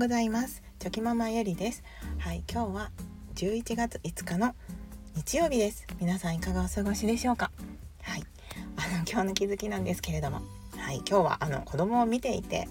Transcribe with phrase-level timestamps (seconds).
[0.00, 0.62] ございます。
[0.78, 1.84] チョキママゆりです。
[2.20, 2.90] はい今日は
[3.34, 4.54] 11月5日の
[5.14, 5.86] 日曜日です。
[6.00, 7.50] 皆さんいかがお過ごしでしょうか？
[8.00, 8.22] はい
[8.78, 10.40] あの今日の気づきなんですけれども。
[10.78, 12.66] はい今日はあの子供を見ていて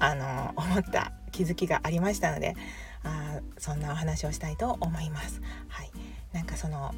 [0.00, 2.56] あの思った気づきがありましたので
[3.04, 5.40] あそんなお話をしたいと思います。
[5.68, 5.92] はい
[6.32, 6.92] なんかその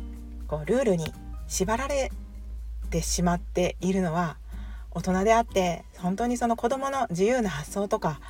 [0.48, 1.12] こうルールに
[1.48, 2.10] 縛られ
[2.88, 4.38] てしまっているのは
[4.92, 8.20] 大人であって本当にその子どもの自由な発想とか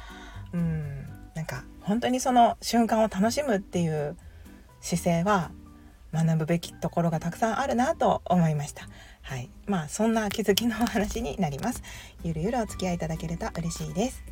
[0.52, 4.16] うんなんか本当にその瞬間を楽しむっていう
[4.80, 5.50] 姿勢は
[6.12, 8.88] 学ぶべきところがたくさんあるなと思いました。
[9.20, 11.82] はい、まあそんな気づきのお話になります。
[12.24, 14.24] ゆるゆるお付き合いいただけると嬉しいです。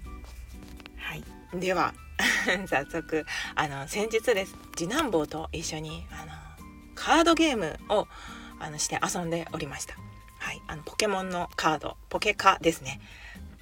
[0.97, 1.25] はい、
[1.61, 1.93] では
[2.67, 6.33] 早速あの先日です次男坊と一緒にあの
[6.95, 8.09] カードゲームを
[8.61, 9.95] あのして遊んでおりました。
[10.39, 13.01] はい、あのポケモンのカードポケカですね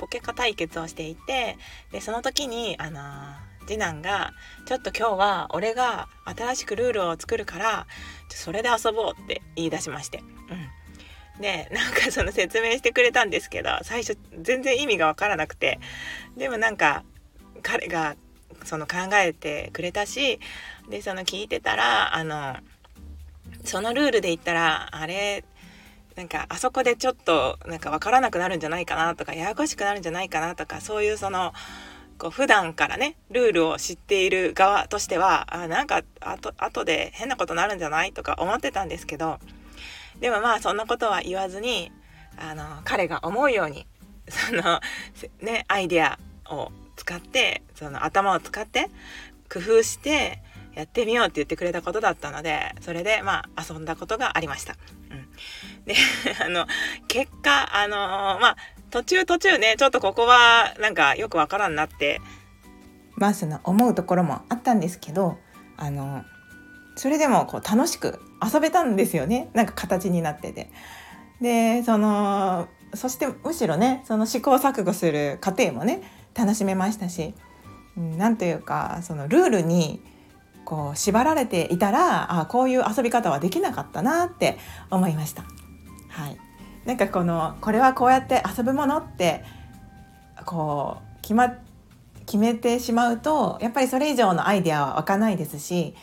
[0.03, 1.57] ポケカ対決をしていて
[1.93, 3.01] でその時にあの
[3.69, 4.33] 次男が
[4.67, 7.87] 「ちょっと今日は俺が新しくルールを作るから
[8.29, 10.19] それで遊ぼう」って言い出しまして。
[10.19, 10.69] うん
[11.41, 15.81] でなんかその説明してくれたんですけど最初全然意味が分からなくて
[16.37, 17.05] でもなんか
[17.63, 18.17] 彼が
[18.65, 20.39] その考えてくれたし
[20.91, 22.59] でその聞いてたらあの
[23.65, 25.43] そのルールで言ったらあれ
[26.17, 31.53] なんかあそこでちょっとなんか分からなくなるんじゃないかなとかややこしくなるんじゃないかなとかそういうその
[32.19, 39.39] こう普段からねルールを知っている側としてはあなんかあと後で変なことになるんじゃないとか思ってたんですけど
[40.21, 41.91] でもまあそんなことは言わずに
[42.37, 43.87] あの彼が思うように
[44.29, 44.81] その
[45.41, 46.19] ねアイデア
[46.51, 48.89] を使ってその頭を使って
[49.53, 50.43] 工夫して
[50.75, 54.77] やってみようって言ってくれたことだったのでそれでまあ遊んだことがありました。
[55.11, 55.29] うん、
[55.87, 55.95] で
[56.45, 56.67] あの
[57.09, 57.97] 結果あの
[58.41, 58.57] まあ
[58.91, 62.21] 途中途中ねちょっとここはなんかよくわからんなって
[63.17, 65.39] まあその思うところもあったんですけど
[65.77, 66.25] あの
[66.97, 70.71] それでもこう楽しく遊べたんですよねなんか形になってて。
[71.41, 76.03] でそのそしてむしろねその試行錯誤する過程もね
[76.35, 77.35] 楽しめましたし
[77.97, 80.01] 何というかそのルールに
[80.65, 84.59] こう縛られていたらあこういう遊び方はできなかったなって
[84.91, 85.45] 思いました。
[86.13, 86.37] はい、
[86.85, 89.45] なんかこのこれはこうやって遊ぶものって
[90.45, 91.55] こう決ま
[92.27, 95.95] 決めてしまうとやっぱりそれ以上のアイデアは湧かないですし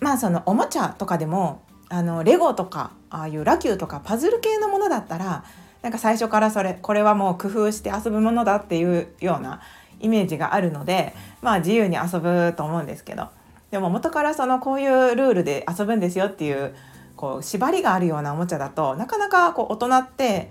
[0.00, 5.44] まあそのおもちゃとかでもあのレゴとかああいうラキューとかパズル系のものだったら
[5.82, 9.60] なんか最初からそれこれはもう工夫して遊ぶものだっていうような
[10.00, 13.28] イメージがあるのでまあ自由に遊ぶと思うんですけど
[13.70, 16.74] でも元からそのこういうルールで遊ぶんですよっていう
[17.22, 20.50] こう縛りがあるようなおもちゃだとなかなかこう大人って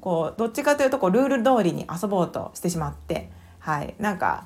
[0.00, 3.28] こうどっちかというとこうルール通りに遊ぼうとしてしまって、
[3.58, 4.44] はい、なんか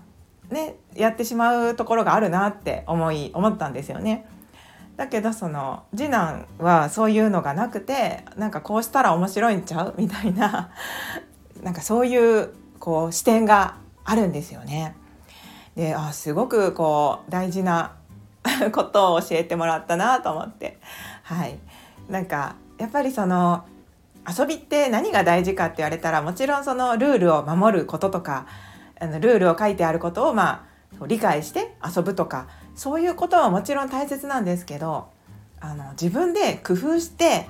[0.51, 4.27] ねやってしまうところがあるなって思い思ったんですよね。
[4.97, 9.95] だけどその次男はそういうのがなくてなんかこうしたら面白いんちゃう？
[9.99, 10.71] みたいな
[11.63, 14.97] なんかそういうこう視点があるんですよね。
[15.75, 17.97] であすごくこう大事な
[18.73, 20.79] ことを教えてもらったなと思って
[21.23, 21.59] はい。
[22.09, 23.65] なんかやっぱりその
[24.29, 28.47] 遊びって何が大事かって言われたらもちろんそのルールを守ることとか
[29.01, 30.67] あのルールを書いてあることをま
[31.01, 35.09] あ理解して遊ぶとかそういうことはもちろん大切なんですけど
[35.61, 37.47] あの自分で工夫して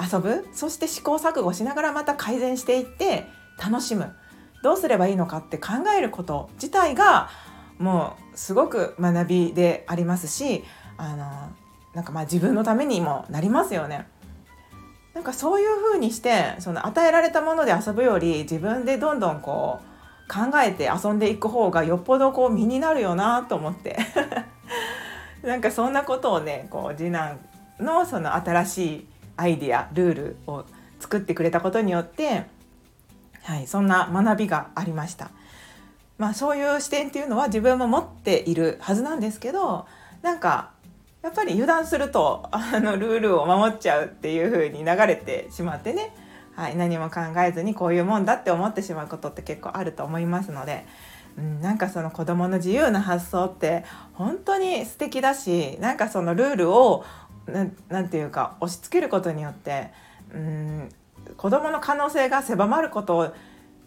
[0.00, 3.26] 遊ぶそして試行錯誤しながらまた改善していって
[3.58, 4.14] 楽しむ。
[4.62, 7.28] どうすればいいのかって考えること自体が
[7.78, 10.64] もうすごく学びでありますし
[10.96, 11.52] あの
[11.94, 14.06] なんかまあ自分のためにもなりますよね。
[15.14, 19.94] なんかそういう風にしてその与えられたもので遊ぶより自分でどんどんこう
[20.28, 23.96] 考えて遊んでいく方がよっぽどこう身になるよなと思って
[25.42, 27.38] なんかそんなことをねこう次男
[27.78, 30.64] のその新しいアイディアルールを
[30.98, 32.46] 作ってくれたことによって、
[33.42, 35.30] はい、そんな学びがありました。
[36.18, 39.86] まあ、そういう視点っていうのは自分も持っているはずなんですけど
[40.22, 40.70] なんか
[41.22, 46.14] やっぱり油断するとあのルールを守っちゃうっていう風に流れてしまってね、
[46.54, 50.84] はい、何も考えずにこういうもんだって思ってしまうことって結構あると思いますので、
[51.38, 57.04] うん、なんかその子どもの自由な発想って本当に素敵だしなんかそのルールを
[57.88, 59.92] 何て言うか押し付けることによって、
[60.32, 60.90] うん、
[61.38, 63.34] 子どもの可能性が狭まることを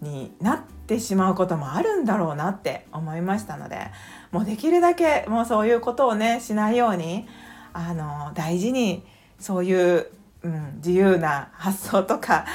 [0.01, 3.87] になってしまうこともあるんだろうなって思いましたので
[4.31, 7.27] もうできるだけもうそういうことをねしないように
[7.73, 9.03] あの大事に
[9.39, 10.07] そういう、
[10.43, 12.45] うん、自由な発想とか、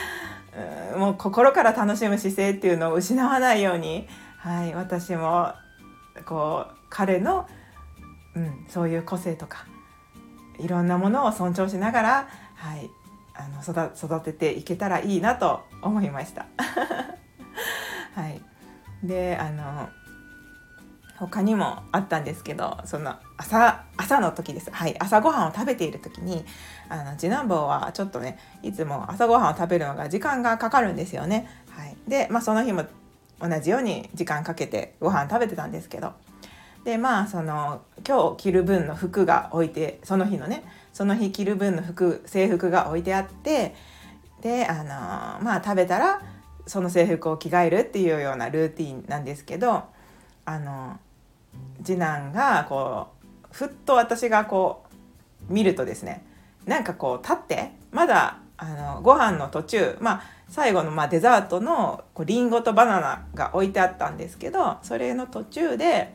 [0.94, 4.06] うん、もう心から楽しむ姿勢っていうのを失わないように、
[4.38, 5.52] はい、私も
[6.26, 7.48] こう彼の、
[8.34, 9.66] うん、そういう個性とか
[10.58, 12.90] いろんなものを尊重しながら、はい、
[13.34, 16.46] あの育育てていけたらいいなと思いました。
[18.14, 18.40] はい、
[19.02, 19.88] であの
[21.16, 26.44] 他にもあったんですけどその朝朝の時です、はい、朝ごはんを食べている時に
[26.88, 31.48] あの次男坊はちょっとねいつも朝ごはんを食べるのが時間がかかるんですよね。
[31.70, 32.84] はい、で、まあ、その日も
[33.40, 36.12] 同じように時間かけてご飯食べてたんですけど。
[36.84, 43.76] でまあその今日着る分の服が置いてその日のねその日着る分の服制服が置いてあって
[44.42, 44.84] であの
[45.44, 46.20] まあ食べたら
[46.66, 49.84] その制服を着替えるっていうようなルーティンなんですけど
[50.44, 50.98] あの
[51.84, 53.08] 次男がこ
[53.44, 54.84] うふっと私がこ
[55.48, 56.24] う見るとですね
[56.66, 66.14] なんかこう立ってまだあのご飯の途中まあ最後のまデザートのこうリンゴとバナナが置いてあったんですけどそれの途中で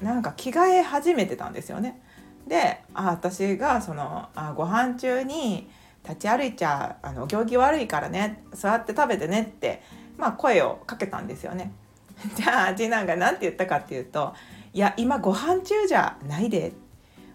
[0.00, 2.00] なんか着替え始めてたんですよね。
[2.46, 5.68] であ私がそのあご飯中に
[6.02, 9.82] 立ち歩いちゃあの行儀悪いからね座って食べてねって、
[10.16, 11.72] まあ、声をかけたんですよね。
[12.36, 14.34] じゃあ次男が何て言ったかっていうと
[14.72, 16.72] 「いや今ご飯中じゃないで。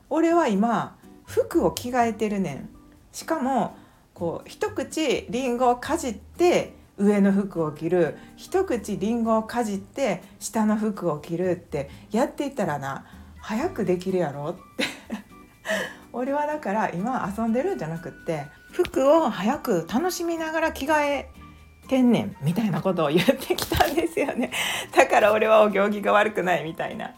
[0.08, 0.96] 俺は今
[1.26, 2.70] 服を着替えてるねん」
[3.12, 3.76] しかも
[4.14, 8.18] こう一口りんごをかじって上の服を着る。
[8.36, 13.06] 一口りんごをかじって下の服を着るってやっていったらな
[13.40, 14.95] 早くできるやろって。
[16.18, 21.30] 俺はだから今遊んでるんじゃなくって服を早く楽しみながら着替え
[21.90, 24.50] 天然みたいなことを言ってきたんですよね。
[24.96, 27.12] だから俺はお行儀が悪くないみたいな。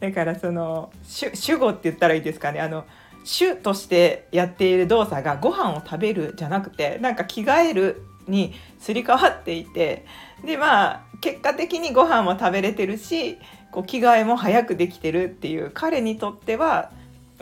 [0.00, 2.60] だからその主語って言ったらいいですかね。
[2.60, 2.84] あの
[3.22, 10.06] 主としてやっている動作がご飯を食べるじゃなくてなんか着替えるにすり替わっていて
[10.42, 13.38] でまあ結果的にご飯も食べれてるし
[13.70, 16.90] こう着替えも早くできてるっていう彼にとっては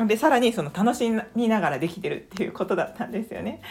[0.04, 3.62] でさらにその楽しみながらできてるっていうことだったんですよね。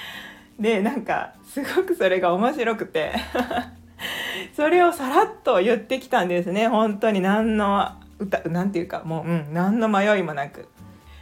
[0.59, 3.13] でなんかすごくそれが面白くて。
[4.55, 6.67] それをさらっと言ってきたんですね。
[6.67, 7.21] 本当に。
[7.21, 7.89] 何の
[8.19, 10.67] 歌なんていうかもう、うん、何の迷いもなく。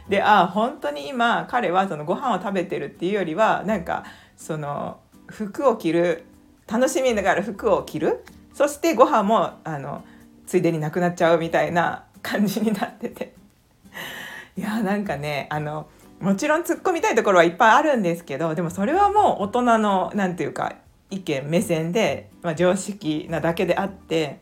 [0.08, 4.04] でああ本当に今彼はそのご飯を食べてるっていうよりはなんか
[4.36, 6.24] その服を着る
[6.70, 8.24] 楽しみながら服を着る。
[8.52, 10.04] そしてご飯もあの
[10.46, 13.34] ついでになくなっちゃうみたいな感じになってて。
[14.56, 15.88] いやなんかねあの
[16.20, 20.76] もちろん突っ込みたいところはいっぱいあるんですけどでもそれはもう大人の何て言うか
[21.10, 24.40] 意見目線で、まあ、常識なだけであって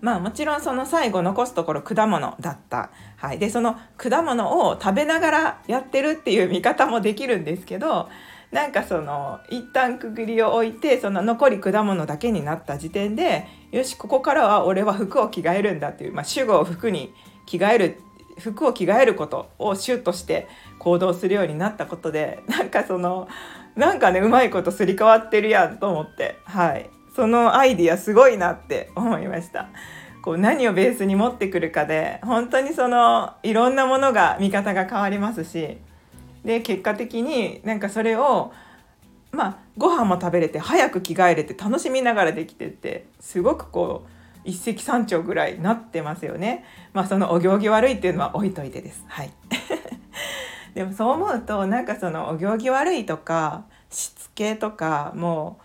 [0.00, 8.08] まあもちろんその最後残すところ果物だった、はい、でその果物を食べながらやってるっていう見方もできるんですけど
[8.52, 17.12] なんかその一旦くぐりを置いてその残り果物だけになった時点でよしここからは俺は服を着替えるんだっていう、まあ、主語を服に
[17.44, 18.00] 着替える
[18.38, 20.48] 服を着替えることを主として
[20.78, 23.28] 行動するようになったことでなんかその
[23.76, 29.68] なんかねうまいことすり替わってるやんと思ってはいそのアイディアすごいなって思いました。
[30.22, 35.78] こう何をベースに持ってくるかで本当にそのいろんなものが見方が変わりますし
[36.44, 38.52] で結果的になんかそれを
[39.30, 44.17] まあご飯も食べれて早く着替えれて楽しみながらできてってすごくこう
[44.48, 46.64] 一石三鳥ぐらいなってますよね。
[46.94, 49.04] まあそのお行儀悪いっていうのは置いといてです。
[49.06, 49.30] はい。
[50.74, 55.58] でもそう思うとなんかそのお行儀悪いとかしつけとかも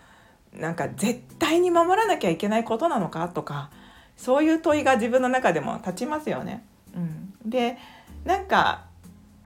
[0.54, 3.70] うなんか絶対に守らなきゃいけないことなのかとか
[4.16, 6.62] そういう問いが自分の中でも立ちますよね。
[6.94, 7.78] うん、で
[8.26, 8.84] なんか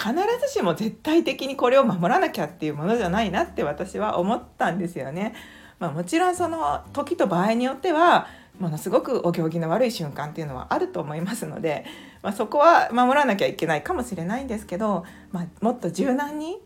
[0.03, 0.15] 必
[0.49, 5.35] ずしも絶対的にこれを守らなきゃっていうものじゃないなって私は思ったんですよね。
[5.79, 8.27] まあ、もちろんその時と場合によっては
[8.59, 11.85] ものすごくお行儀の悪い瞬間っていうのはあると思いますので、
[12.23, 16.59] まあ、そこは守らなきゃいけないかもしれないんですけど、まあ、もっと柔軟に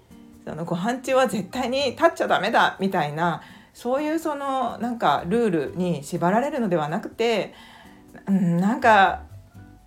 [0.47, 3.43] そのご飯中は絶対に立っちゃダメだみたいな
[3.75, 7.55] そういうそのなんかルールに縛られるのではなくて、
[8.27, 9.23] うん、なんか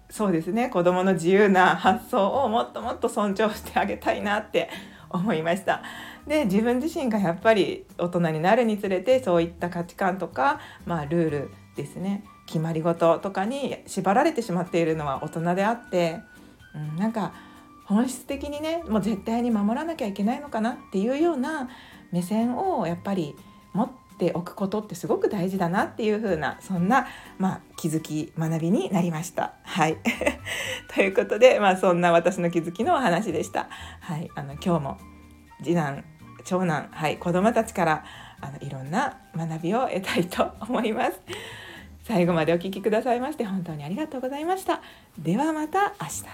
[0.09, 4.69] そうですね子どもの自由な発想をもっともっと尊重してあげたいなって
[5.09, 5.81] 思いました。
[6.27, 16.19] で自分自身がやっぱり大人になるにつれてそういった価値観とか、まあ、ルールですね決まり事とかに縛られてしまっているのは大人であって、
[16.73, 17.33] うん、なんか
[17.85, 21.69] 本質的にねもう絶対に守らなきゃいけないのかなっていうような
[22.11, 23.35] 目線をやっぱり
[23.73, 29.53] 持っておくことってすごく大事だなっていう風なそんな、まあ、気づき学びになりました。
[29.63, 29.97] はい
[30.93, 33.67] ということで、まあ、そんな私の気づきのお話でした。
[33.99, 34.97] はい、あの今日も
[35.61, 36.03] 次男
[36.45, 38.05] 長男、はい、子どもたちから
[38.39, 41.19] あのいろんな学びを得たいと思います。
[42.05, 44.81] 最後までお聞きくださいまして本当にありがとうございました。
[45.17, 46.25] ではまた明日。